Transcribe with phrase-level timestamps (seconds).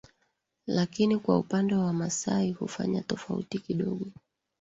[0.67, 4.05] Lakini kwa upande wa wamasai hufanya tofauti kidogo